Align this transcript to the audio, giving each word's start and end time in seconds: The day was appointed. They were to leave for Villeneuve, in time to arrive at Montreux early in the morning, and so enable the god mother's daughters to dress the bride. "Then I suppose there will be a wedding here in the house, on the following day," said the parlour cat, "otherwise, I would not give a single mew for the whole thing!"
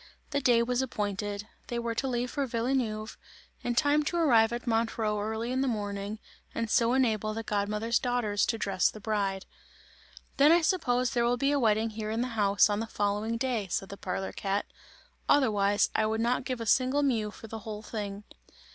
The 0.31 0.41
day 0.41 0.63
was 0.63 0.81
appointed. 0.81 1.47
They 1.67 1.77
were 1.77 1.93
to 1.93 2.07
leave 2.07 2.31
for 2.31 2.47
Villeneuve, 2.47 3.19
in 3.63 3.75
time 3.75 4.01
to 4.05 4.17
arrive 4.17 4.51
at 4.51 4.65
Montreux 4.65 5.19
early 5.21 5.51
in 5.51 5.61
the 5.61 5.67
morning, 5.67 6.17
and 6.55 6.71
so 6.71 6.93
enable 6.93 7.35
the 7.35 7.43
god 7.43 7.69
mother's 7.69 7.99
daughters 7.99 8.43
to 8.47 8.57
dress 8.57 8.89
the 8.89 8.99
bride. 8.99 9.45
"Then 10.37 10.51
I 10.51 10.61
suppose 10.61 11.11
there 11.11 11.23
will 11.25 11.37
be 11.37 11.51
a 11.51 11.59
wedding 11.59 11.91
here 11.91 12.09
in 12.09 12.21
the 12.21 12.29
house, 12.29 12.67
on 12.67 12.79
the 12.79 12.87
following 12.87 13.37
day," 13.37 13.67
said 13.69 13.89
the 13.89 13.95
parlour 13.95 14.31
cat, 14.31 14.65
"otherwise, 15.29 15.91
I 15.93 16.07
would 16.07 16.19
not 16.19 16.45
give 16.45 16.59
a 16.61 16.65
single 16.65 17.03
mew 17.03 17.29
for 17.29 17.45
the 17.45 17.59
whole 17.59 17.83
thing!" 17.83 18.23